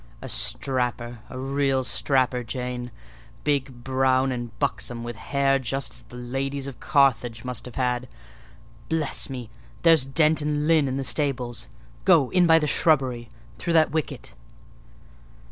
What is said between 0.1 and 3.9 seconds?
"A strapper—a real strapper, Jane: big,